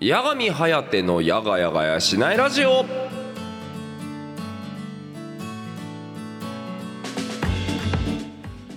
[0.00, 2.84] 八神颯のやがやがやしないラジオ。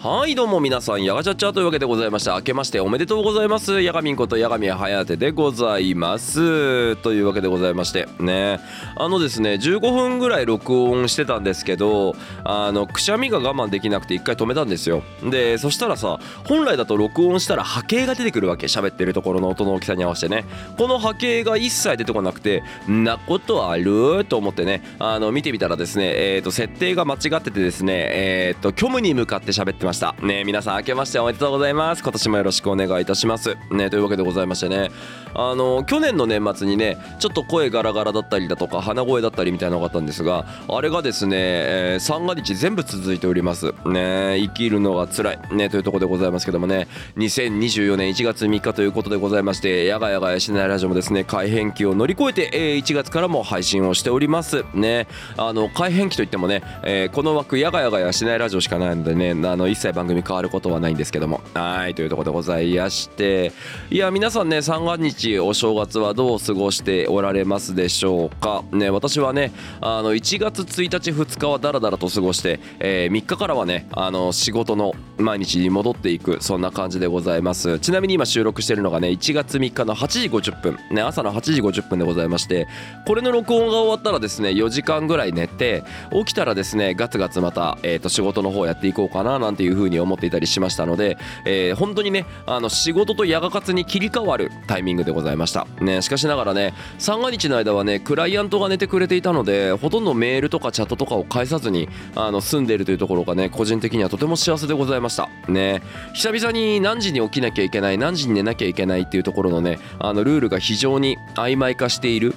[0.04, 3.84] はいどうも皆さんやがちゃっちゃというわけでございまして明けましておめでとうございます。
[3.84, 6.96] やがみんことやがみはやてでございます。
[6.96, 8.08] というわけでございまして。
[8.20, 8.60] ね。
[8.96, 15.04] あのですね15分ぐらい録音してたんですけどあのくしゃみが我慢できなくて一回止めたんですよ。
[15.24, 18.66] でそしたらさ本来だと録音したら波形が出てくるわけ。
[18.66, 20.46] 喋ってるところの音の大きさに合わせてね。
[20.80, 24.26] この波形が一切出てこなくてんなことある？
[24.26, 24.82] と思ってね。
[24.98, 29.91] あの見てみたらですねえっ、と設定が間違っててですねえっ、と虚無に向かって喋ってました。
[29.92, 30.16] ました。
[30.26, 32.02] ね皆さん明けましておめでとうございます。
[32.02, 33.58] 今年もよろしくお願いいたします。
[33.72, 34.90] ねというわけでございましてね。
[35.34, 43.74] あの去年の年末にねちょっと声ガラガラだったりだとか鼻声だったりみたいなのがあったんですがあれがですね、えー、三が日全部続いております。
[43.86, 45.40] ね生きるのが辛い。
[45.52, 46.88] ねというとこでございますけどもね。
[47.18, 54.64] 2024年1月3日ということでございましてやがやがやしないラジオもですね改変期を乗り越えて、えー、1月からも配信をしております。
[54.74, 61.42] ねあの改変期といってもね、えー、この枠やがやがやしないラジオしかないのでねあの切番組変わることはないんですけども。
[61.54, 63.52] はいというところでございまして。
[63.90, 68.64] いや皆さんね三が日お正月はどう過ごしておられますでしょうか。
[68.72, 77.80] ね私はねあの1月1日2日はダラダラと過ごして、えー、3日からはねあの仕事の毎日に戻っていくそんな感じでございます。
[77.80, 80.78] ちなみに今収録してるのがね1月3日の8時50分。
[80.92, 82.68] ね朝の8時50分でございまして
[83.06, 95.68] これの録音が終わったらですね4時間ぐらい寝て起きたらですねガツガツまた、えー、と仕事の方やっていこうかななんていう風に思っていたりしましたので、えー、本当にねあの仕事とヤガ活に切り替わるタイミングでございました。
[95.80, 105.30] ねしかしながらね三が日の間はねクライアントが寝てくれていたのでほとんどメールとかチャットとかを返さずにあの住んでいるというところがね個人的にはとても幸せでございました。
[105.48, 105.82] ね
[106.14, 112.34] 久々に何時に起きなきゃいけない何時に寝なきゃいけないっていうところのねあのルールが非常に曖昧化している。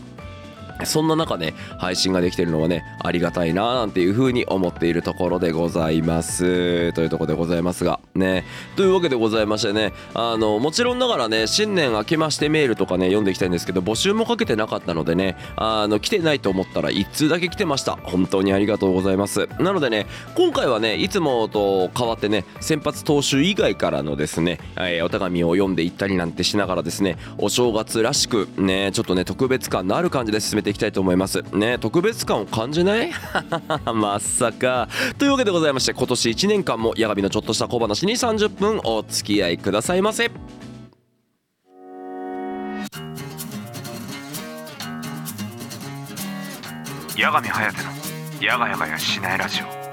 [0.84, 6.92] そんな中ね配信ができてるのはねありがたいななんていう風に思っているところでございます。
[6.92, 8.44] というところでございますがね。
[8.76, 17.97] というわけでございましてねあのもちろんながらね新年明けましてメールとかね読んでいきたいんですけど募集もかけてなかったのでねあの来てないと思ったら1通だけ来てました。
[17.97, 19.48] 本当にありがとうございます。
[19.59, 31.42] なのでね今回はねいつもと変わってね先発投手以外からのですね、えー、お手紙を読んでいったりなんてしながらですねお正月らしくねちょっとね特別感のある感じで進めていきたいと思います。
[31.52, 33.10] ね特別感を感じない？
[33.94, 34.88] まさか。
[35.18, 40.30] というわけでございまして今年1年間も矢神のちょっとした小話に30分お付き合いくださいませ。
[47.16, 49.84] 矢神颯のやがやがやしないラジオ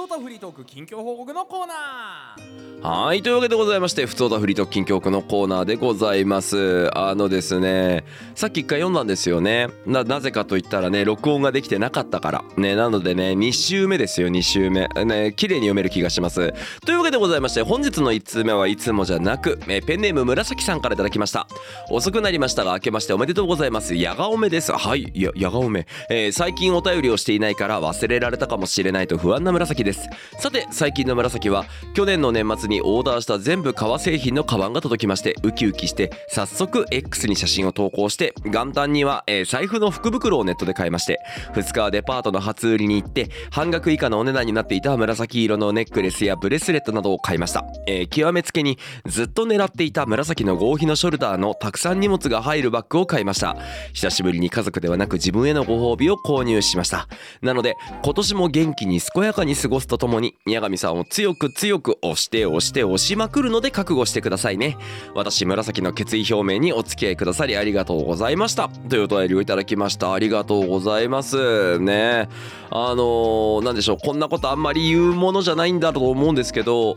[0.00, 2.70] つおたフリートーク近況報告のコーナー。
[2.82, 6.88] はいというわけでございましてふつおたフリートーク近況区のコーナーでございます。
[6.96, 9.68] あのですねさっき一回読んだんですよね。
[9.84, 12.44] なぜかと言ったらね録音ができてなかったから。
[12.56, 14.88] ねなのでね2週目ですよ2週目。
[15.04, 16.54] ね綺麗に読める気がします。
[16.86, 21.46] というわけでございまして本日の1通目はいつもじゃなくえペンネーム紫さんからいただきました。
[21.90, 23.94] 遅くなりましたが明けましておめでとうございます。
[23.94, 24.72] やがおめです。
[24.72, 29.89] はいややがおめ、えー、最近お便りをしていないから忘れられたかもしれないと不安な紫です。
[29.90, 30.08] です。
[30.38, 31.64] さて最近の紫は
[31.94, 41.20] 去年の年末にオーダーした全部革製品のカバンが届きましてウキウキして早速 X に写真を投稿して元旦には、えー、財布の福袋をネットで買いまして
[41.54, 53.56] 2日はデパートの初売りに行って半額以下のお値段になっていた紫色のネックレスやブレスレットなどを買いました、えー、極めつけにずっと狙っていた紫の合皮のショルダーのたくさん荷物が入るバッグを買いました。
[53.92, 57.08] 久しぶりに家族ではなく自分へのご褒美を購入しました。
[57.42, 64.58] なので今年も元気に健やかに過ごすとともに宮上さんを強く強く押して押して押しまくるので覚悟してください。
[64.58, 64.76] ね
[65.14, 68.68] 私紫の決意表明にお付き合いくださりありがとうございました。
[68.68, 70.12] というお便りをいただきました。
[70.12, 72.28] ありがとうございますね。
[72.70, 73.98] あのー、なんでしょう。
[73.98, 76.96] こんなことあんまり言うものじゃないんだと思うんですけど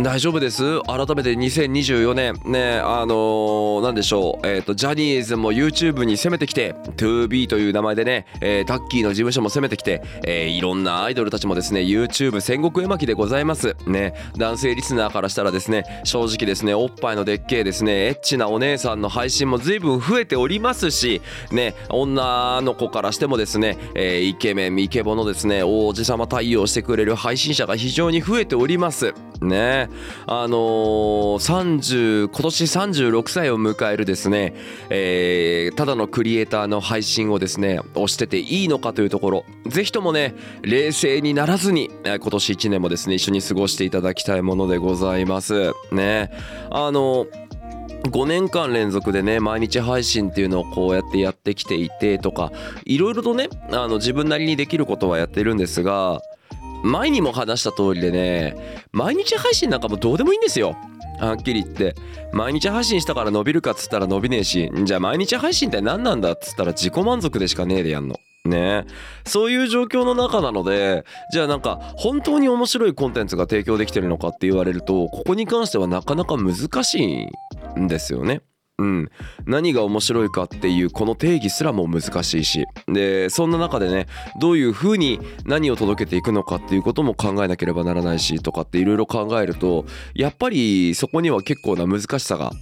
[0.00, 0.80] 大丈夫です？
[0.82, 2.40] 改めて2024年。
[2.44, 4.46] ねあのー、なんでしょう。
[4.46, 13.74] えっ、ー、とジャニーズも YouTube に攻めてきて 2B という名前でね、えー、タッキーの事務所も攻めてきて、えー、いろんなアイドルたちもですね YouTube 戦国絵巻でございます。
[13.88, 29.12] ね男性リスナーからしたらですね正直ですねおっぱいのでっけえですねエッチなお姉さんの配信も随分増えておりますしね女の子からしてもですね、えー、イケメンイケボのですね王子様対応してくれる配信者が非常に増えております。
[29.40, 29.87] ね。
[30.26, 34.54] あのー、30今年36歳を迎えるですね、
[34.90, 45.72] えー、ただのクリエイターの配信をですね押してていいのかというところぜひともね冷静にならずに今年1年もですね一緒に過ごしていただきたいものでございます。
[45.92, 46.30] ね。
[46.70, 47.48] あのー
[48.04, 52.52] 5年間連続でね毎日配信っていうのをこうやってやってきていてとか
[52.84, 56.22] いろいろとねあの自分なりにできることはやってるんですが
[56.82, 58.56] 前にも話した通りでね
[58.92, 60.76] 毎日配信なんかもどうでもいいんですよ。
[61.18, 61.94] はっきり言って。
[62.32, 68.16] 毎日配信したから伸びるかっつったら伸びねえしじゃあ毎日配信って何なんだっつったら自己満足でしかねえでやんの。
[68.44, 68.84] ね。
[69.26, 76.54] そういう状況の中なのでじゃあなんか本当に面白いコンテンツが提供できてるのかって言われるとここに関してはなかなか難
[76.84, 77.28] し
[77.76, 78.42] いんですよね。
[78.78, 79.10] うん、
[79.44, 84.06] 何が面白いかっていうこの定義すらも難しいしでそんな中でね
[84.40, 89.84] どういうふうに何を届けていくのかっていうことも考えなければならないしとかっていろいろ考えると
[90.14, 92.52] やっぱりそこには結構な難しさが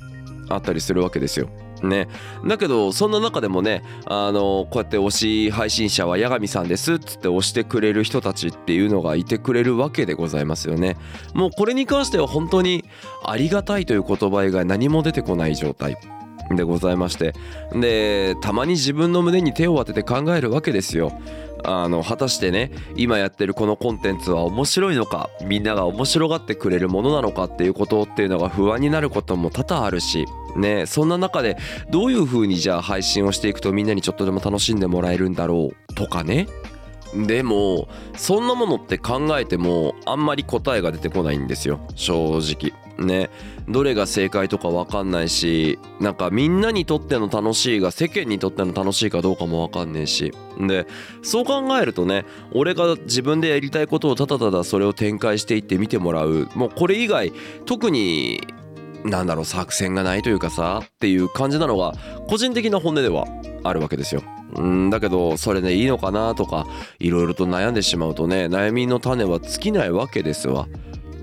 [0.48, 1.50] あったりするわけですよ。
[1.82, 2.08] ね、
[2.46, 10.96] だけどそんな中でもねあのこうやって推し配信者は八神さんですっつって推してくれる人たちっていうのがいてくれるわけでございますよね。
[11.34, 12.84] もうこれに関しては本当に
[13.25, 15.99] ありがたいという言葉以外何も出てこない状態
[16.50, 17.34] でございまして。
[17.73, 21.12] でたまに自分の胸に手を当てて考えるわけですよ。
[21.64, 30.26] あの果たしてね今やってるこのコンテンツは面白いのかみんなが面白がってくれるものなのかっていうことっていうのが不安になることも多々あるし
[30.56, 31.56] ねそんな中で
[31.90, 36.46] どういう風にじゃあ配信をしていくとみんなにちょっとでも楽しんでもらえるんだろうとかね。
[37.24, 41.80] でもそんなものって考えてもあんまり答えが出てこないんですよ。
[41.94, 42.72] 正直。
[42.98, 43.30] ね。
[43.68, 50.32] どれが正解とか分かんないしなんかみんなにとっての楽しいが世間にとっての楽しいかどうかも分かんねえし。
[50.60, 50.86] で
[51.22, 56.48] そう考えるとね俺が自分でやりたいことをただただそれを展開していって見てもらう。
[56.54, 57.32] もうこれ以外
[57.64, 58.40] 特に
[59.04, 61.92] なんだろう作戦がないというかさっていう感じなのが
[62.28, 63.26] 個人的な本音では
[63.62, 64.22] あるわけですよ。
[64.60, 66.66] んだけどそれでいいのかなとか
[66.98, 70.68] いろいろと悩んでしまうとね悩みの種は尽きないわけですわ。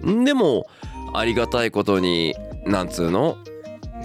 [0.03, 0.67] でも
[1.13, 2.35] ありがたいことに
[2.65, 3.37] なんつうの？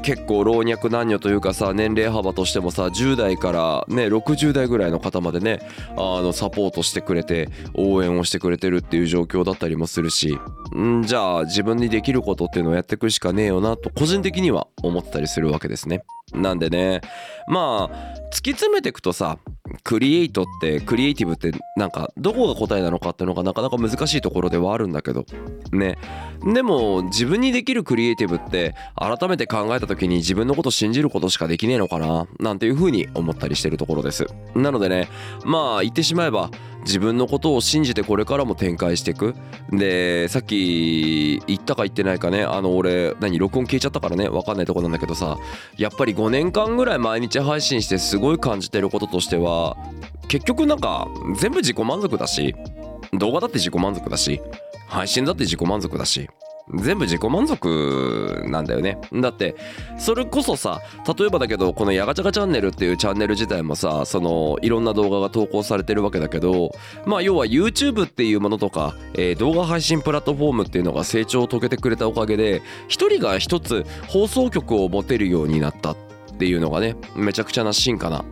[0.00, 5.60] 結構老若男女というかさ年齢幅としてもさ10代からね60代ぐらいの方までね
[5.96, 10.38] あのサポートしてくれて応援をしてくれてるっていう状況だったりもするし
[10.74, 16.04] んじゃあ自分にできることっていうのをやっていくしかねえよなと個人的には思ってたりするわけですね。
[16.32, 17.00] なんでね
[17.48, 19.38] まあ突き詰めていくとさ
[19.82, 25.24] クリエイトってクリエイティブってなんかどこが答えなのかっていうのがなかなか難しいところではあるんだけど。
[25.72, 25.98] ね。
[26.54, 34.26] でも自分にできるクリエイティブって改めて考えた時に自分のこと信じることしかできねえのかななんていうふうに思ったりしてるところです。
[34.54, 35.08] なのでね
[35.44, 36.50] まあ言ってしまえば
[36.88, 39.34] 自分のことを信じてこれからも展開していく。
[39.70, 42.44] でさっき言ったか言ってないかね。
[42.44, 44.30] あの俺何録音消えちゃったからね。
[44.30, 45.36] 分かんないとこなんだけどさ。
[45.76, 49.76] やっぱり5年間ぐらい毎日配信してすごい感じてることとしては
[50.28, 51.08] 結局なんか
[51.38, 52.56] 全部自己満足だし
[53.12, 54.40] 動画だって自己満足だし
[54.88, 56.28] 配信だって自己満足だし。
[56.74, 58.98] 全部自己満足なんだよね。
[59.12, 59.56] だって
[59.98, 60.80] それこそさ
[61.18, 66.72] 例えばだけどこの「やがちゃがチャンネル」っていうチャンネル自体もさそのいろんな動画が投稿されてるわけだけど
[67.06, 75.96] まあ要は YouTube っていうものとか、えー動画配信プラットフォームっていうのが成長を遂げてくれたおかげで一人が一つ放送局を持てるようになったっ
[76.38, 78.24] ていうのがねめちゃくちゃな進化な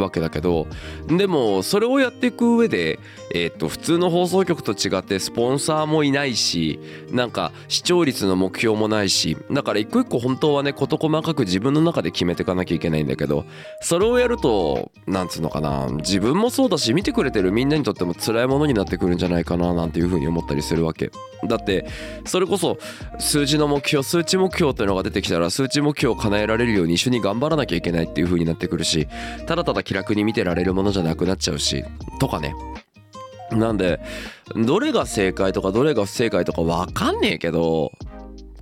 [0.00, 0.66] わけだけど
[1.08, 2.98] でもそれをやっていく上で、
[3.34, 6.78] えー、と普通の放送局と違ってスポンサーもいないし
[7.10, 13.44] なんか視聴率の目標もないしだから一個一個本当はね事細かく自分の中で決めていかなきゃいけないんだけど
[13.80, 21.10] それをやるとなんつうのかな自分もそうだし見てくれてるみんなにとっても辛いものになってくるんじゃないかななんていうふうに思ったりするわけ。
[21.46, 21.86] だって
[22.24, 22.78] それこそ
[23.18, 29.08] 数字の目標数値目標っていうのが出てきたら数値目標を叶えられるように一緒に頑張らなきゃいけないっていう風になってくるし
[29.46, 31.84] ただただ気楽に見てられるものじゃなくなっちゃうし
[32.18, 32.54] とかね。
[33.56, 34.00] なんで
[34.54, 37.92] どれが正解とかどれが不正解とか分かんねえけど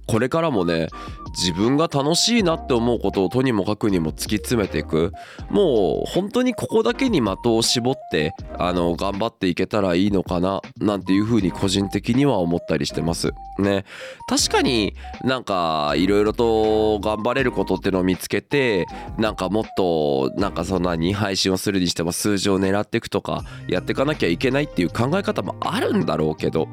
[0.07, 0.89] これからもね
[1.33, 5.13] 自分が楽しいなって思うことをとにもかくにも突き詰めていく。
[5.51, 13.33] もう本当にここだけに的を絞ってあの頑張っていけたらいいのかななんていうふうに個人的には思ったりしてます。
[13.59, 13.85] ね。
[14.27, 14.95] 確かに
[15.25, 18.87] なんかいろいろと頑張れることってのを見つけて
[19.19, 26.69] なんかもっとなんかそんなに配信をするにしても数字を狙っていくとかやっていかなきゃいけないっていう考え方もあるんだろうけど。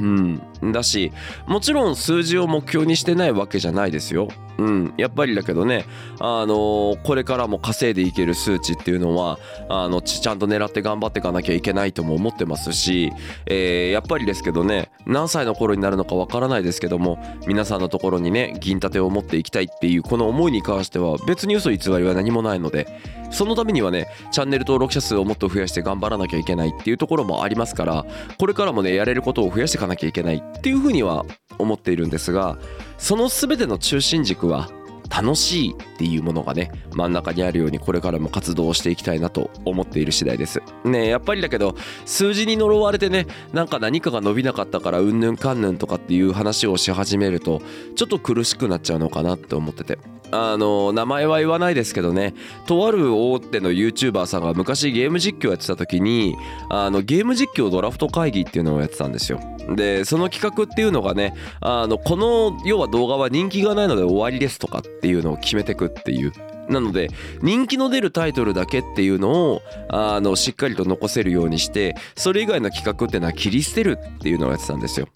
[0.00, 1.12] うん、だし
[1.46, 4.28] もちろん数字を目標にしてないわけじゃないですよ。
[4.58, 5.84] うん、やっぱりだけどね、
[6.18, 9.38] あのーこれからも稼いでいける数値っていうのは
[9.68, 13.12] あのちゃんと狙って頑張っていかなきゃいけないとも思ってますし、
[13.46, 22.88] えーやっぱりですけどね何歳の頃になるのかわからないですけども皆さんのところにね銀盾を持っていきたいっていうこの思いに関しては別に嘘偽りは何もないので
[23.30, 28.06] そのためにはねチャンネル登録者数をもっと増やして頑張らなきゃいけないっていうところもありますから
[28.38, 31.24] これからもねやれることを増やしていかなきゃいけないっていうふうには
[31.58, 32.58] 思っているんですが
[32.98, 34.70] その全ての中心軸は
[35.10, 40.62] 楽しいっていうものがね真ん中にあるようにこれからも活動をしていきたいなと思っている次第です。
[40.84, 47.62] ねやっぱりだけど数字に呪われてねなんか何かが伸びなかったからうんぬんかんぬんとかっていう話をし始めると
[47.96, 49.98] ちょっと苦しくなっちゃうのかなって思ってて。
[50.30, 52.34] あの名前は言わないですけどね。
[52.66, 56.36] とある大手の YouTuber さんが昔ゲーム実況やってた時に
[56.70, 59.40] あのゲーム実況ドラフト会議っていうのをやってたんですよ。
[59.74, 66.32] でその企画っていうのがねあのこの要は動画は人気がないので終わりですとかっていうのを決めてくっていう。
[66.68, 67.08] なので
[67.40, 75.08] 人気の出るタイトルだけっていうのをあのしっかりと残せるようにしてそれ以外の企画っていうのは切り捨てるっていうのをやってたんですよ。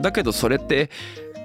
[0.00, 0.90] だけどそれって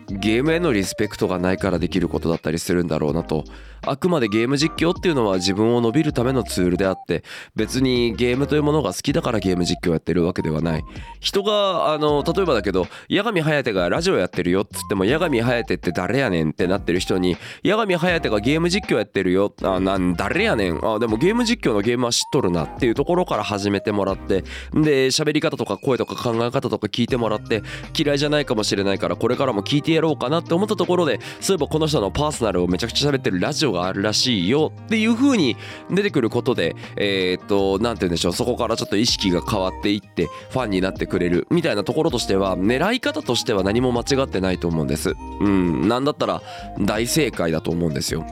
[0.10, 3.44] ゲームへのリスペクトがないからできることだったりするんだろうなと
[3.86, 7.24] あくまでゲーム実況っていうのは自分を伸びるためのツールであって
[7.56, 10.84] 別にゲームというものが好きだからゲーム実況やってるわけではない。
[11.20, 20.86] 人があの例えばだけど八神颯がラジオやってるよっつっても八神颯って誰やねんってなってる人に八神颯がゲーム実況やってるよあなん誰やねん。
[20.86, 27.64] あでもゲーム実況のゲームは知っとるなっていうところから始めてもらってで喋り方とか声とか考え方とか聞いてもらって
[27.98, 35.56] 嫌いじゃないかもしれないからこれからも聞いてやろうかなって思ったところでそういえばこの人のパーソナルをめちゃくちゃ喋ってるラジオがあるらしいよっていう風に
[35.92, 46.42] 出てくることでえーっと何て言うんでしょうそこからちょっと意識が変わっていってファンになってくれるみたいなところとしては狙い方としては何も間違ってないと思うんですうんなんだったら
[46.80, 48.26] 大正解だと思うんですよ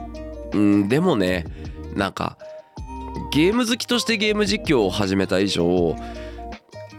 [0.52, 1.44] うんでもね
[1.94, 2.36] なんか
[3.32, 5.96] ゲーム好きとしてゲーム実況を始めた以上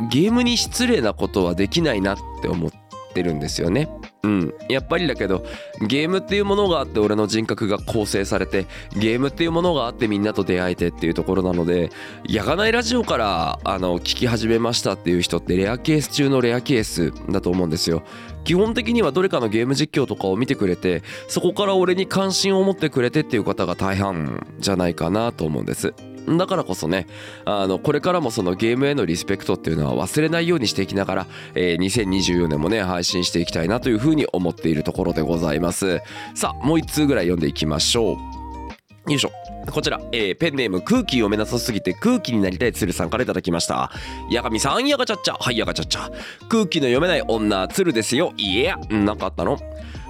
[0.09, 2.71] ゲームに失礼なことはできないなって思っ
[3.13, 3.87] てるんですよね。
[4.25, 5.45] うん、やっぱりだけど
[5.87, 8.65] ゲームっていうものがあって俺の人格が構成されて
[8.97, 11.91] ゲームっていうものがあってみんなと出会えてっていうところなので
[12.27, 18.01] やがないラジオからあの聞き始めましたっていう人ってレアケース中のレアケースだと思うんですよ。
[18.43, 25.93] 基本的にはどれかのゲーム実況とかを見てくれてそこから俺に関心を持ってくれてっていう方が大半じゃないかなと思うんです。
[26.27, 27.07] だからこそね
[27.45, 35.99] あのこれからもそのゲームへのリスペクトっていうのは忘れないようにしていきながら、えー2024年もね配信していきたいなというふうに思っているところでございます。
[36.33, 39.11] さあもう一通ぐらい読んでいきましょう。
[39.11, 39.31] よいしょ。
[39.71, 43.91] こちら、えーペンネーム空気読めなさすぎて空気になりたい鶴さんからいただきました。
[44.31, 45.33] 八神さんやがちゃっちゃ。
[45.39, 46.11] はいやがちゃっちゃ。
[46.49, 48.33] 空気の読めない女鶴ですよ。
[48.37, 49.59] いやなんかあったの？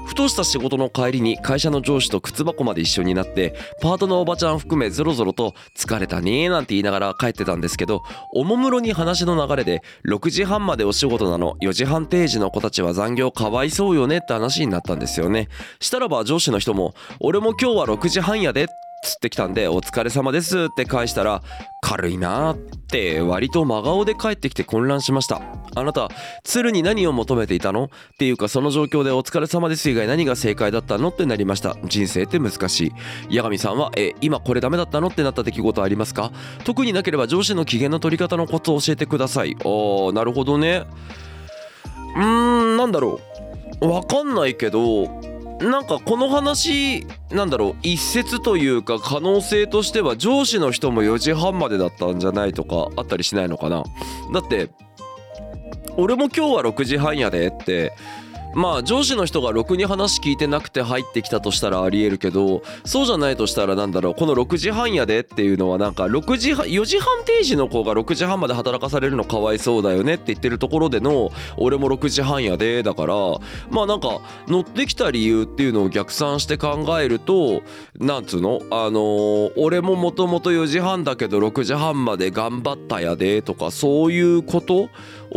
[0.06, 15.50] ふとした仕事の帰りに会社の上司と靴箱まで一緒になってパートのおばちゃん含めゾロゾロと「疲れたね」なんて言いながら帰ってたんですけどおもむろに話の流れで6時半までお仕事なの4時半定時の子たちは残業かわいそうよねって話になったんですよね。
[15.80, 18.68] したらば上司の人も「俺も今日は6時半やで」
[19.06, 21.42] つってきたんで「お疲れ様です」って返したら
[21.82, 25.42] 「軽いな」って割と真顔で帰ってきて混乱しました。
[25.76, 26.10] あなた
[26.44, 27.86] 鶴に何を求めていたの？
[27.86, 31.10] っていうかその状況で「お疲れ様です」以外何が正解だったの？
[31.10, 31.76] ってなりました。
[31.86, 32.94] 人生って難し
[33.30, 33.36] い。
[33.36, 36.32] 八神さんは「え今これダメだったの?」ってなった出来事ありますか？
[36.64, 39.56] 特になければ上司の機嫌の取り方のコツを教えてください。
[39.60, 40.86] あーなるほどね。
[42.16, 42.24] うー
[42.76, 43.20] んなんだろ
[43.82, 43.88] う。
[43.88, 45.04] わかんないけど
[45.60, 53.84] なんかこの話なんだろう一説というか可能性としては上司の人も4時半までだったんじゃないとかあったりしないのかな。
[54.34, 54.70] だって
[55.98, 57.94] 俺も今日は6時半やでって
[58.56, 73.16] まあ上司の人がろくに話聞いてなくて入ってきたとしたらありえるけどそうじゃないとしたらなんだろうこの6時半やでっていうのはなんか6時半4時半定時の子が6時半まで働かされるのかわいそうだよねって言ってるところでの俺も6時半やでだから
[73.70, 77.62] まあなんか乗ってきた理由っていうのを逆算して考えると
[78.00, 84.90] なんつうのあの俺ももともと4時半だけど6時半まで頑張ったやでとかそういうこと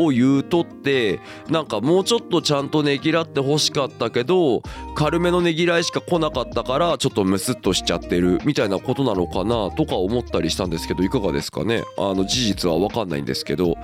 [0.05, 4.63] を言うとってなんかもうちょっとちゃんとねぎらってほしかったけど
[4.95, 11.85] 軽めのねぎらいしか来なかったからちょっとムスッとしちゃってるみたいなことなのかなとか思ったりしたんですけどいかがですかね？
[11.99, 13.77] あの事実は分かんないんですけど。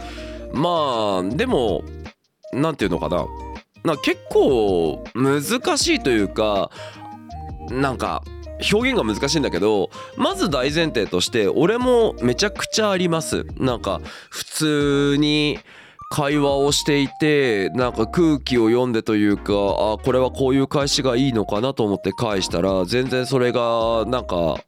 [0.53, 1.83] まあでも
[2.53, 3.27] なんていうのかな？
[3.83, 5.43] なか結構難
[5.77, 6.71] しいというか
[7.71, 8.23] なんか
[8.73, 13.45] 表現が難しいんだけどまず大前提として俺もめちゃくちゃあります。
[13.59, 15.59] なんか普通に
[16.15, 24.61] 会話をしていてなんか空気を読んでというかあこれはこういう返しがいいのかなと思って返したら全然それがなんか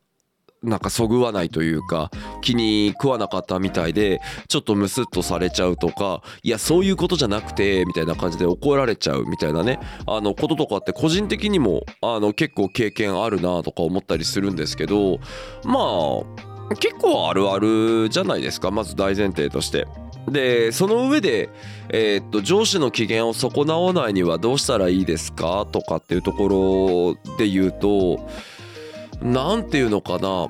[0.64, 2.10] なんかそぐわないというか
[2.42, 15.20] 気に食わなかったみたいでちょっとムスッとされちゃうとかいやそういうことじゃなくてみたいな感じで怒られちゃうみたいなねあのこととかって個人的にもあの結構経験あるなとか思ったりするんですけど
[15.62, 15.78] ま
[16.72, 19.86] あ結構あるあるじゃないですかまず大前提として。
[20.28, 21.49] でその上で、
[21.88, 25.66] えーっと上司の機嫌を損なわないにはどうしたらいいですか？
[25.71, 28.18] とかっていうところで言うと
[29.23, 30.49] なんていうのかな？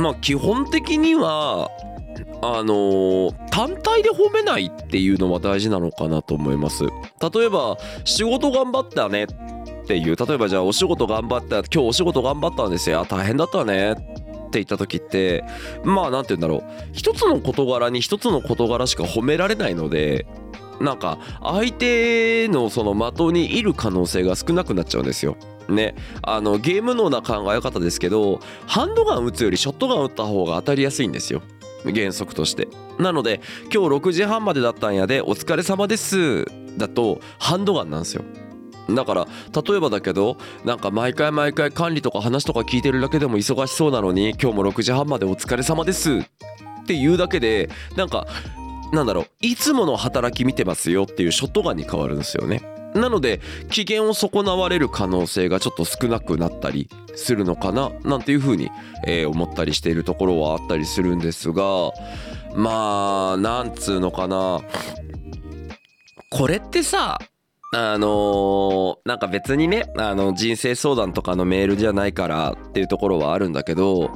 [0.00, 1.70] まあ基本的には
[2.42, 6.84] あのー単体で褒めないっていうのは大事なのかなと思います。
[6.84, 9.26] 例えば仕事頑張ったねっ
[9.86, 13.06] ていう例えばじゃあお仕事頑張った今日お仕事頑張ったんですよ。
[13.08, 14.21] 大変だったね。
[14.52, 15.44] って言った時って
[15.82, 16.62] まあなんて言うんだろう。
[16.92, 20.26] 一つの事柄に一つの事柄しか褒められないので
[20.80, 25.36] なんか相手のその的にいる可能性が少なくなっちゃうんですよ。
[25.68, 31.40] ね、あのゲーム脳な考え方ですけどハンドガン撃つよりショットガン撃った方が当たりやすいんですよ。
[31.84, 32.68] 原則として。
[32.98, 33.40] なので
[33.72, 36.44] 今日6時半までだったんやでお疲れ様です
[36.76, 38.24] だとハンドガンなんですよ。
[38.94, 39.26] だから
[39.66, 48.26] 例えばだけどなんか毎回毎回管理とか話とか聞いてるだけでも忙しそうなのに今日も6時半までお疲れ様ですっていうだけでなんか
[48.92, 52.62] なんだろういつもの働き見てますよっていうショットガンに変わるんですよね。
[52.94, 58.70] なので機嫌を損なわれる可能性がちょっと少なくなったりするのかななんていうふうに、
[59.06, 61.64] えー思ったりしているところはあったりするんですが
[62.54, 64.60] まあなんつうのかな。
[66.30, 67.18] これってさ
[67.74, 74.10] あのーなんか別にねあの人生相談とかのメールじゃないからっていうところはあるんだけど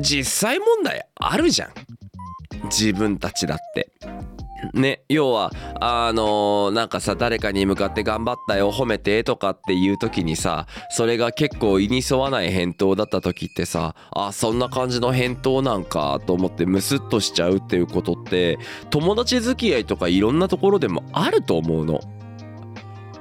[0.00, 1.70] 実際問題あるじゃん
[2.64, 3.92] 自分たちだって。
[4.74, 18.58] ね要はあのーなんかさ誰かに向かって頑張ったよ褒めてとかっていう時にさそれが結構意に沿わない返答だった時ってさあそんな感じの返答なんかと思ってムスッとしちゃうっていうことって
[18.90, 22.00] 友達付き合いとかいろんなところでもあると思うの。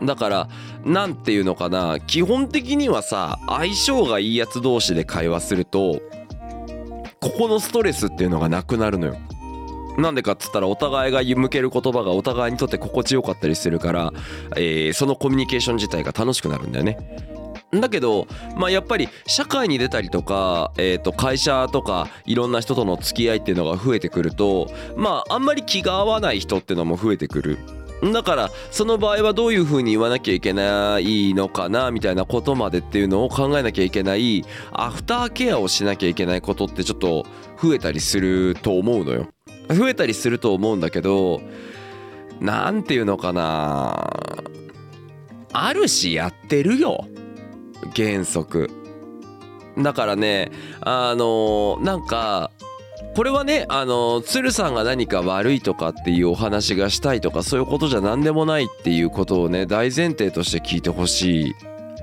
[0.04, 0.50] だから
[0.86, 6.00] なんていうのかな基本的にはさ相性がいいやつ同士で会話すると
[7.20, 9.18] ここのストレスっていうのがなくなるのよ。
[9.98, 14.14] なんでかっつったらお互いが向ける言葉がお互いにとって心地よかったりするから、
[14.56, 16.98] えーそのコミュニケーション自体が楽しくなるんだよね。
[17.72, 27.58] だけど、まあ、やっぱり社会に出たりとか、えー、と会社とかいろんな人との付き合いっていうのが増えてくるとまああんまり気が合わない人っていうのも増えてくる。
[28.14, 37.26] だからその場合はどういうふうに言わなきゃいけないのかなみたいなことまでっていうのを考えなきゃいけないアフターケアをしなきゃいけないことってちょっと
[37.62, 39.28] 増えたりすると思うのよ。
[39.70, 41.42] 増えたりすると思うんだけど
[42.40, 44.10] なんていうのかな。
[45.54, 47.08] あるしやってるよ。
[47.96, 48.70] 原則。
[49.78, 50.52] だからね
[50.82, 52.52] あのなんか
[53.16, 61.56] これはねあの鶴さんが何か悪いとかっていうお話がしたいとかそういうことじゃ何でもないっていうことをね大前提として聞いてほし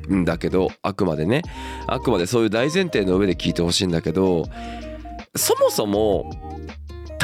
[0.09, 1.43] いんだけどあくまでね。
[1.87, 4.45] あくまでそういう大前提の上で聞いてほしいんだけど
[5.37, 6.31] そもそも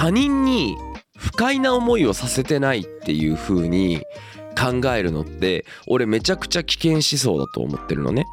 [0.01, 0.79] 他人に
[1.15, 4.01] 不快な思いをさせてないっていう風に
[4.59, 8.25] 考えるのって俺めちゃくちゃ危険思想だと思ってるのね。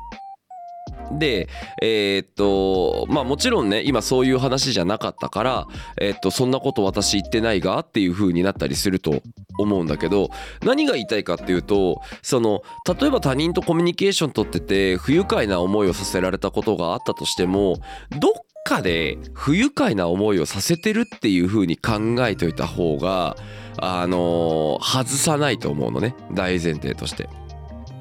[1.12, 1.50] で
[1.82, 5.68] えーっとまあもちろんね今そういう話じゃなかったから
[6.00, 9.22] えーっとそんなこと私言ってないがっていう風になったりすると
[9.58, 10.30] 思うんだけど
[10.64, 12.62] 何が言いたいかっていうとその
[13.00, 17.78] 例えば他人とコミュニケーション取ってて不愉快な思いをさせられたことがあったとしても
[18.20, 18.32] どっ
[18.68, 23.38] かで不愉快な思いをさせてるっていう風に考えといた方が
[23.80, 27.30] あのー外さないと思うのね大前提として。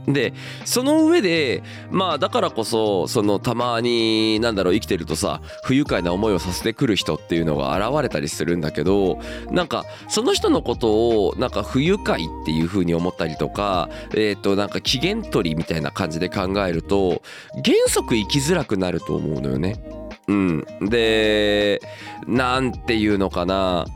[0.06, 9.18] でその上でまあだからこそそのたまになんだろう生きてるとさ不愉快な思いをさせてくる人っていうのが現れたりするんだけど
[9.50, 17.22] なんかその人のことをなんか不愉快っていう風に思ったりとかえっ、となんか機嫌取りみたいな感じで考えると
[17.64, 20.05] 原則生きづらくなると思うのよね。
[20.28, 21.80] うん、で
[22.26, 23.86] なんていうのかな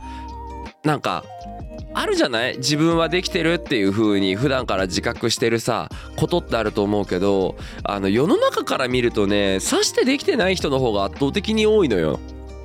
[0.83, 1.23] なんか
[1.93, 2.57] あるじゃない？
[2.57, 12.19] 自分はできてるっていう風に普段から自覚してるさことってあると思うけどあの世の中から見るとねさしてできてない人の方が圧倒的に多いのよ。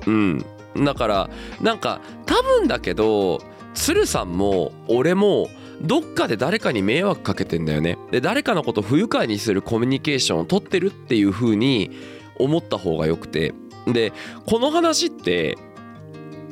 [0.05, 0.45] うん、
[0.77, 1.29] だから
[1.61, 3.41] なんか多分だけど
[3.73, 5.49] 鶴さんも俺も
[5.81, 7.97] どっかで誰かに迷惑かけてんだよね。
[8.11, 11.91] で誰かのこと不愉快にするコミュニケーションを取ってるっていう風に
[12.39, 13.53] 思った方がよくて。
[13.87, 14.11] で
[14.45, 15.57] この話って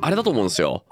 [0.01, 0.83] あれだと思うんですよ。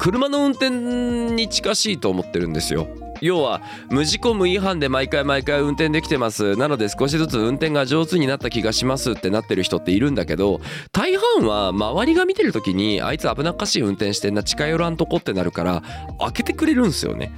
[0.00, 2.88] 車の運転に近しいと思ってるんですよ。
[3.20, 6.56] 要は無事故無違反で毎回毎回運転できてます。
[6.56, 10.60] なので少しずつ運転が上手になった気がしますってなってる人っているんだけど
[10.92, 15.82] 大半は周りが見てる時にあいつ危なっかしい運転してんな近寄らんとこってなるから
[16.18, 17.32] 開けてくれるんですよね。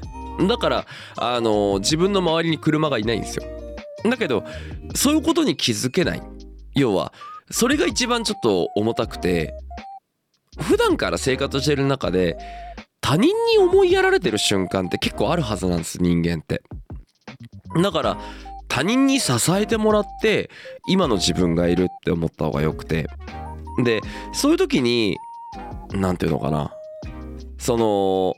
[0.48, 3.44] だからあの自分の周りに車がいないんですよ。
[4.04, 4.44] だけど
[4.94, 6.22] そういうことに気づけない。
[6.76, 7.12] 要は
[7.50, 9.54] それが一番ちょっと重たくて
[10.60, 12.36] 普段から生活してる中で
[13.00, 16.62] 他人に思いやられてる瞬間って結構あるはずなんです人間って。
[17.82, 18.18] だから
[18.68, 20.50] 他人に支えてもらって
[20.88, 23.06] 今の自分がいるって思った方がよくて。
[23.84, 24.00] で
[24.32, 25.18] そういう時に
[25.92, 26.72] 何て言うのかな。
[27.58, 28.34] その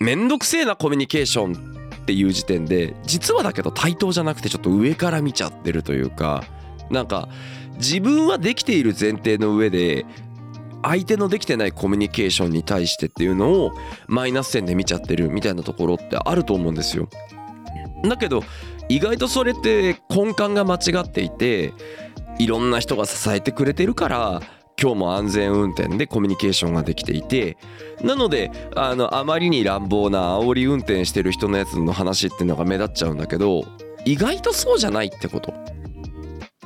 [0.00, 6.44] めんどくせえなコミュニケーションっていう時点で実はだけど対等じゃなくてちょっと上から見ちゃってるというか
[6.90, 7.28] なんか
[7.76, 10.04] 自分はできている前提の上で
[10.82, 13.72] 相手のできてないコミュニケーションに対してっていうのを
[14.08, 17.08] マイナス線で見ちゃってるみたいなところってあると思うんですよ。
[18.02, 18.42] だけど
[18.88, 21.74] 意外とそれって根幹が間違っていて
[22.38, 24.42] いろんな人が支えてくれてるから
[24.80, 27.58] 今日も安全運転でコミュニケーションができていて
[28.02, 33.64] なのであのあまりに乱暴な煽り運転してる人のやつの話っていうのが目立っちゃうんだけど
[34.06, 35.52] 意外とそうじゃないってこと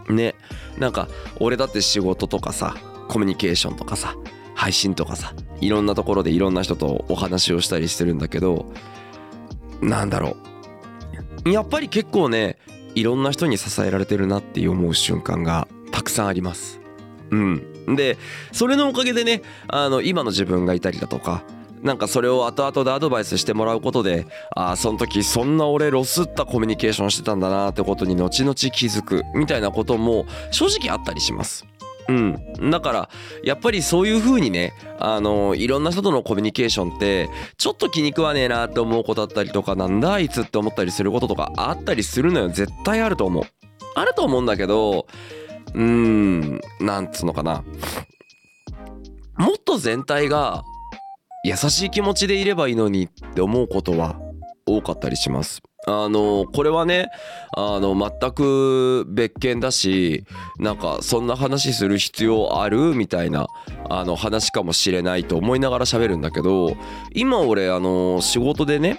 [0.08, 0.34] ね。
[0.78, 1.08] なんか
[1.40, 2.76] 俺だって仕事とかさ
[3.08, 4.14] コミュニケーションとかさ
[4.54, 8.66] 配信とかさいろんなところでいろんな人とお話をしたりしてるんだけど
[9.80, 10.36] なんだろ
[11.44, 11.50] う。
[11.50, 12.56] やっぱり結構ね
[12.94, 16.80] いろんな人に支えられてるなって思う瞬間がたくさんあります。
[17.30, 17.96] うん。
[17.96, 18.16] で
[18.52, 21.42] それのおかげでねあの今の自分がいたりだとか
[21.84, 31.66] なんかそれを後々でアドバイスしてもらうことでああその時そんな俺ロスったコミュニケーションしてたんだなってことに後々気づくみたいなことも正直あったりします。
[32.06, 33.08] うん、だから
[33.42, 42.48] やっぱりそういう風にねあのいろんな人とのコミュニケーションってちょっと気に食わねえなって思うことだったりとかなんだあいつって思ったりすることとかあったりするのよ。
[42.48, 43.44] 絶対あると思う。
[43.94, 45.06] あると思うんだけど
[45.74, 47.64] うーんなんつうのかな。
[49.36, 50.62] もっと全体が
[51.44, 54.18] 優しい気持ちでいればいいのにって思うことは
[54.66, 55.62] 多かったりします。
[55.86, 57.10] あのこれはね
[57.54, 60.24] あの全く別件だし
[60.58, 63.46] なんかそんな話する必要あるみたいな
[63.90, 66.74] あの話かもしれないと思いながら喋るんだけど
[67.12, 68.98] 今俺あの仕事でね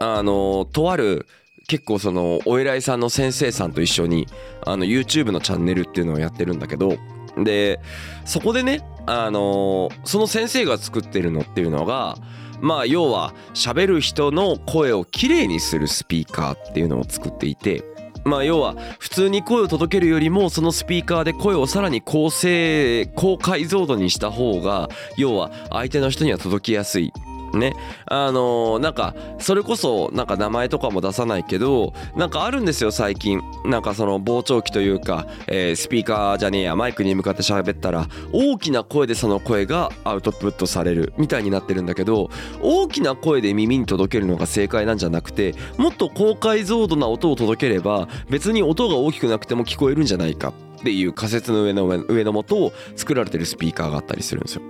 [0.00, 1.26] あのとある
[1.68, 4.26] 結構そのお偉いさんの先生さんと一緒に
[4.64, 6.96] あの YouTube のチャンネルっていうのをやってるんだけど
[7.36, 7.80] で
[8.24, 12.16] そこでねあのその先生が作ってるのっていうのが
[12.60, 17.82] まあ要は喋る人の声をきれいにするスピーカーっていうのを作っていて
[18.24, 27.12] まあ要は普通に声を届けるよりもそのスピーカーで声をさらに高精高解像度にした方が要は相手の人には届きやすい。
[27.58, 27.74] ね
[28.06, 42.30] あのー、なんかそれこそなんか名前とかも出さないけどなんかあるんですよ最近なんかその傍聴器というか、えー、スピーカーじゃねえやマイクに向かって喋ったら大きな声でその声がアウトプットされるみたいになってるんだけど
[42.62, 54.62] 大きな声で耳に届けるのが正解なんじゃなくてもっと高解像度な音を届ければ別に音が大きくなくても聞こえるんじゃないかっていう仮説の上の上のもとを作られてるスピーカーがあったりするんですよ。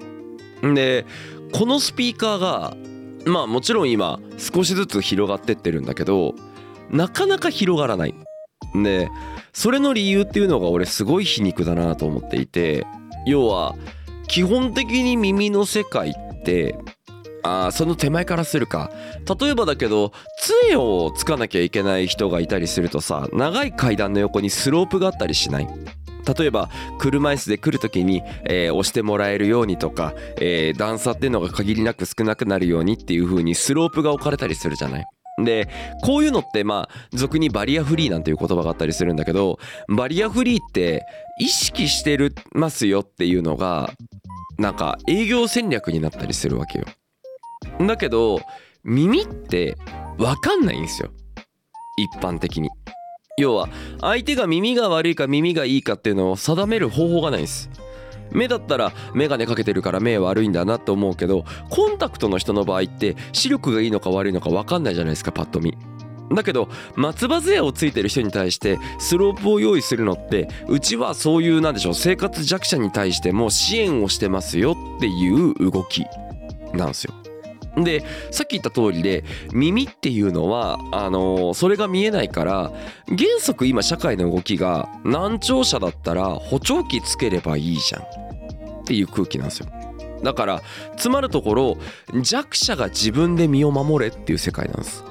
[0.75, 1.07] で
[1.53, 2.77] このスピーカーが
[3.27, 6.35] まあもちろん今少しずつ広がってってるんだけど
[6.91, 8.15] なかなか広がらない。
[8.83, 9.11] で
[9.53, 12.87] それの理由っていうのが俺すごい皮肉だなと思っていて
[13.27, 13.77] 要は
[14.29, 16.79] 基本的に耳の世界って
[17.43, 18.91] あその手前からするか
[19.41, 25.69] 例えばだけど杖をつかなきゃいけない人がいたりするとさ長い階段の横にスロープがあったりしない
[26.37, 35.05] 例えば車椅子で来る時に、えー、押してもらえるようにとか、えー、段差っていうのが限りなく少なくなるようにっていう風にスロープが置かれたりするじゃない？
[35.43, 35.69] で
[36.03, 39.59] こういうのってまあ俗にバリアフリーなんていう言葉があったりするんだけど
[39.89, 41.07] バリアフリーって
[41.39, 43.91] 意識してるますよっていうのが
[44.59, 46.85] なんか営業戦略になったりするわけよ。
[47.87, 48.41] だけど
[48.85, 49.77] 耳って
[50.19, 51.11] 分かんないんですよ。
[51.97, 52.69] 一般的に。
[53.43, 53.69] 要は
[54.01, 57.71] 相手が耳が悪いか耳がいいかっていうのを定める方法がないんです。
[58.31, 65.77] 目だったら眼鏡かけてるから目悪いんだなと思うけどコンタクトの人の場合って視力がいいのか悪いのか分かんないじゃないですかパッと見。
[66.35, 76.07] だけど松葉杖をついてる人に対してスロープを用意するのってうちはそういうなんでしょう生活弱者に対しても支援をしてますよっていう動き
[76.73, 77.22] なんですよ。
[77.77, 82.71] でさっき言った通りで耳っていうのはあのー、それが見えないから
[83.07, 88.03] 原則今社会の動きが難聴者だったら補聴器つければいいじゃん。
[88.83, 89.67] っていう空気なんですよ。
[90.23, 90.63] だから
[90.97, 91.79] つまるところ
[92.21, 95.05] 弱者が自分で身を守れっていう世界なんです。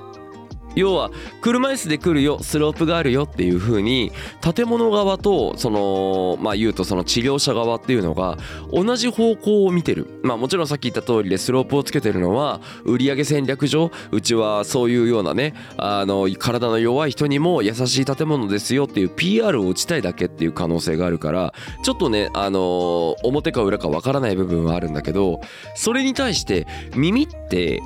[0.75, 8.37] 要は車椅子で来るよスロープがあるよっていう風に建物側とそのまあ言うとその治療者側っていうのが
[8.71, 10.19] 同じ方向を見てる。
[10.23, 21.53] まあもちろんさっき言った通りでスロープをつけてるのは売上戦略上うちはそういうようなねあの体の弱い人にも優しい建物ですよっていう PR を打ちたいだけっていう可能性があるから
[21.83, 25.41] ちょっとねあの表か裏かわからない部分はあるんだけど
[25.75, 27.81] それに対して耳って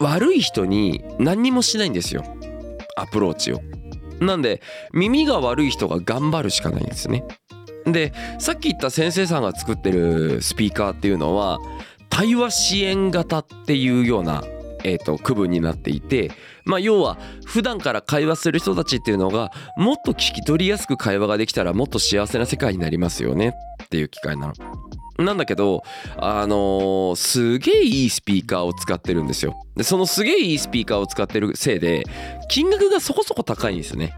[0.00, 2.24] 悪い人に何にもしないんですよ。
[2.96, 3.60] アプローチを。
[4.20, 4.60] なんで
[4.92, 7.24] 耳が悪い人が頑張るしかないんですね。
[7.84, 11.58] でさっき言った先生さんが作ってるスピーカーっていうのは
[12.10, 14.42] 対話支援型っていうような
[14.84, 16.30] えー、と区分になっていて、
[16.64, 24.52] まあ、要は普段から会話する人たちっていうのがもっと聞き取りやすく会話ができたらもっと幸せな世界になりますよねっていう機会なの。
[25.18, 25.82] なんだけど、
[26.16, 29.54] あのー、すげえいいスピーカーを使ってるんですよ。
[29.76, 32.04] で、そのすげえいいスピーカーを使ってるせいで、
[32.48, 34.14] 金額がそこそこ高いんですよね。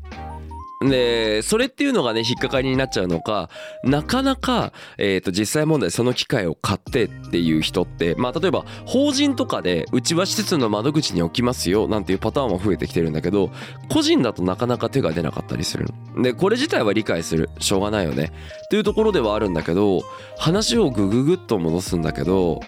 [0.80, 3.50] でそれっていうのがね引っかかりになっちゃうのか
[3.84, 13.50] なかなか、えー、と実際問題その機械を買ってっていう人ってまあ例えば法人とかでうちは施設の窓口に置きますよなんていうパターンも増えてきてるんだけど
[13.90, 15.86] 個人だとなかなか手が出なかったりする。
[16.16, 18.32] でこれ自体は理解するしょうがないよね
[18.64, 20.00] っていうところではあるんだけど
[20.38, 22.60] 話をグググっと戻すんだけど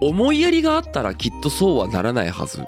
[0.00, 2.64] 思いやりがあったらきっとそうはならないはず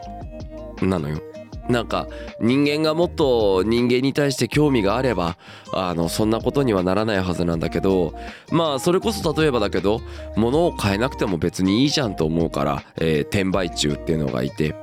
[0.82, 1.20] なのよ。
[1.68, 2.06] なんか
[2.40, 5.36] 人間がもっと人間に対して興味があれば
[5.72, 8.14] あのそんなことにはならないはずなんだけど
[8.50, 10.00] まあそれこそ例えばだけど
[10.36, 14.74] 物を買えなくても別にいいじゃんと思うから、えー、転売中っていうのがいて。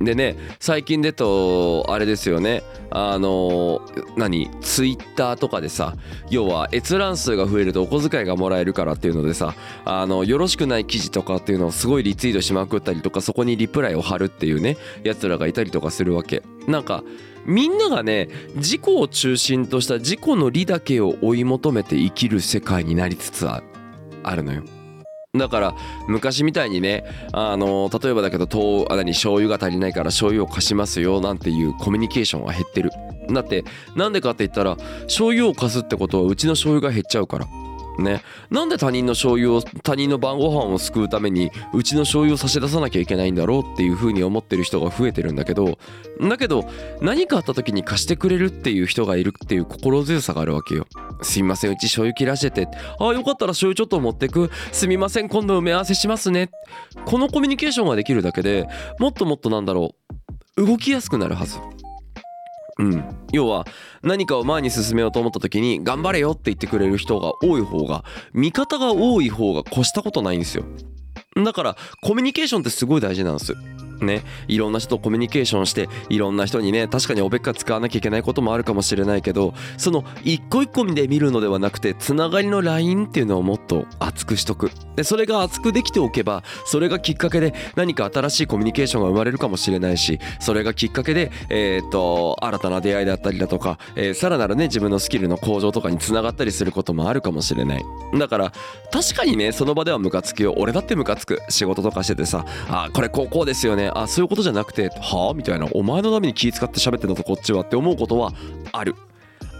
[0.00, 2.62] でね最近でとあれですよね。
[2.90, 3.82] あの
[4.16, 4.48] 何？
[4.60, 5.96] ツイッターとかでさ
[6.30, 16.42] 要は閲覧数が増えるとお小遣いがもらえるからっていうのでさあのよろしくない記事とかっていうのをすごいリツイートしまくったりとかそこにリプライを貼るっていうねやつらがいたりとかするわけ。
[16.66, 17.02] なんか
[17.44, 23.62] みんながね自己を中心とした自己の利だけを追い求めて生きる世界になりつつあ
[24.34, 24.62] るのよ。
[25.36, 25.74] だから
[26.06, 32.90] 昔みたいにねあの例えばだけど糖あ何醤油が足りないから醤油を貸しますよなんていうコミュニケーションは減ってる。
[33.30, 33.64] だって
[33.94, 37.67] なんでかって言ったら醤油を貸すってことはうちの醤油が減っちゃうから。
[37.98, 38.22] ね。
[38.50, 45.78] なんで他人の醤油を他人の晩ご飯を救うためにうちの醤油を差し出さなきゃいけないんだろうっていう風に思ってる人が増えてるんだけど
[46.20, 46.68] だけど
[47.00, 50.86] 何かあった時に貸してくれるっていう人がいるっていう心強さがあるわけよ。
[51.22, 52.50] すいませんうち醤油切らして。
[52.50, 54.50] てああよかったら醤油ちょっと持ってく。
[54.72, 56.50] すみません今度埋め合わせしますね。
[57.04, 58.66] このコミュニケーションができるだけで
[58.98, 59.94] もっともっとなんだろ
[60.56, 61.58] う動きやすくなるはず。
[62.78, 63.66] うん、要は
[64.02, 70.64] 何かを前に進めようと思った時に頑張れよって言ってくれる人が多い方が味方が多い方が越したことないんですよ。
[71.44, 73.54] だからコミュニケーションってすごい大事なんです
[74.04, 84.70] ねいろんな人とコミュニケーションしていろんな人にね確かにおべっか使わなきゃいけないこともあるかもしれないけどその一個一個で見るのではなくてつながりのラインっていうのをもっと厚くしとく。
[84.96, 97.84] でそれが厚くできておけばそれがきっかけで何か新しいコミュニケーションが生まれるかもしれないしそれがきっかけでえっ、と新たな出会いだったりだとか、えー、さらなるね自分のスキルの向上とかにつながったりすることもあるかもしれない。
[98.18, 98.52] だから
[98.90, 100.54] 確かにねその場ではムカつくよ。
[100.56, 101.40] 俺だってムカつく。
[101.48, 103.87] 仕事とかしててさあこれこうこうですよね。
[103.94, 105.34] あそういうことじゃなくてはあ？
[105.34, 105.66] みたいな。
[105.72, 107.62] お前のために気使って喋ってんだぞこっちは。
[107.62, 108.32] って思うことは
[108.72, 108.94] ある。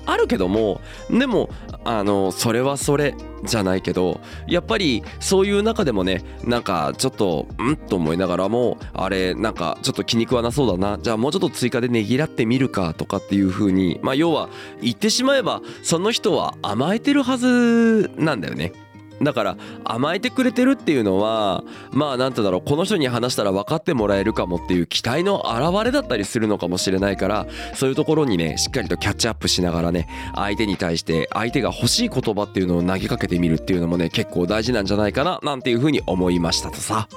[0.07, 1.51] あるけどもでも
[1.85, 3.15] あのそれはそれ
[3.45, 7.77] じゃないけどやっぱりそういう中でもねなんかちょっとん？
[7.77, 10.99] と思いながらもあれなんかちょっと気に食わなそうだな。
[10.99, 14.49] じゃあもうちょっと追加でねぎらってみるかとかっていう風にまあ要は
[14.81, 18.73] 言ってしまえばその人は甘えてるはずなんだよね。
[19.23, 37.09] だから甘えてくれてるっていうのはまあなんてだろうこの人に話したら分かってもらえるかもっていう期待の表れだったりするのかもしれないからそういうところにねしっかりとキャッチアップしながらね相手に対して相手が欲しい言葉っていうのを投げかけてみるっていうのもね結構大事なんじゃないかななんていうふうに思いましたとさ。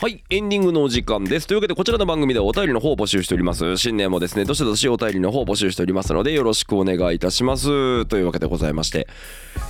[0.00, 1.46] はい、エンディングのお時間です。
[1.46, 3.76] というわけで、こちらの番組ではお便りの方を募集しております。
[3.76, 8.06] 新年もですね、どしどしお便りの方を募集しておりますので、よろしくお願いいたします。
[8.06, 9.06] というわけでございまして。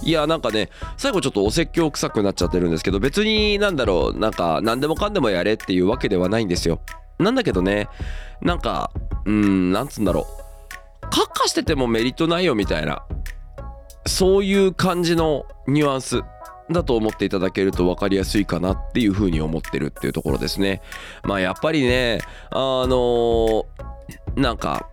[0.05, 6.81] いや、なんかね、最後ちょっとお説教臭くなっちゃってるんですけど、別になんだろう、なんか、何でもかんでもやれっていうわけではないんですよ。
[7.19, 7.89] なんだけどね、
[8.41, 8.93] なんか、
[9.25, 10.29] うーん、なんつうんだろ
[11.03, 11.11] う。
[11.11, 13.03] カッカしててもメリットないよみたいな、
[14.07, 16.21] そういう感じのニュアンス。
[16.73, 20.83] だと思っていただけると分かりやすいかなっていうふうに思ってるっていうところですね。
[21.25, 23.67] まあやっぱりねあのー、
[24.37, 24.89] なんか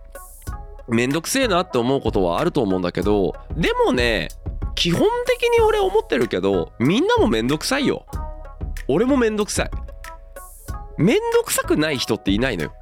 [0.88, 4.28] めんどくせえなって思うことはあると思うんだけどでもね
[4.74, 8.06] 基本的に俺思ってるけどみんなもめんどくさいよ。
[8.86, 9.70] 俺もめんどくさい。
[10.96, 12.72] めんどくさくない人っていないのよ。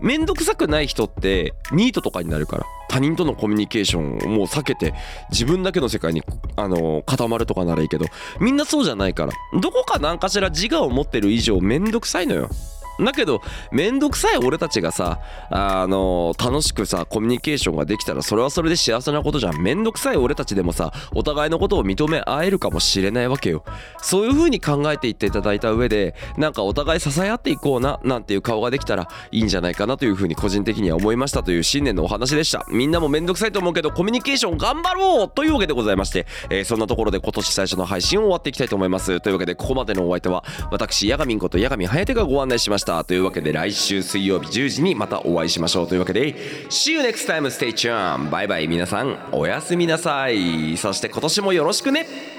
[0.00, 4.94] 面倒くさくない人ってニートとかになるから他人とのコミュニケーションをもう避けて
[5.30, 6.22] 自分だけの世界に
[6.56, 8.06] あの固まるとかならいいけど
[8.40, 12.48] みんなそうじゃないからどこか何かしら自我を持ってる以上面倒くさいのよ。
[13.00, 13.40] だけど
[13.72, 19.62] めんどくさい俺たちがさあの楽しくさコミュニケーションができたらそれはそれで幸せなことじゃん。
[19.62, 23.64] めんどくさい俺たちでもさお互いのことを認め合えるかもしれないわけよ。
[24.02, 32.64] そういう風に考えていっていただいた上でなんかお互い支え合っていこうななんていう顔ができたらいいんじゃないかなという風に個人的には思いましたという新年のお話でした。
[32.70, 39.20] みんなもめんどくさいと思うけどコミュニケーション頑張ろうというわけでございまして、えーそんなところで今年最初の配信を終わっていきたいと思います。
[39.20, 42.87] というわけでここまでのお相手は私ヤガミンことヤガミハヤテがご案内しました。
[42.88, 46.34] したというわけで来週水曜日10時にまたお会いしましょうというわけで
[46.70, 47.42] See you next time.
[47.50, 48.30] Stay tuned.
[48.30, 50.76] バイバイ皆さんおやすみなさい。
[50.78, 52.37] そして今年もよろしくね。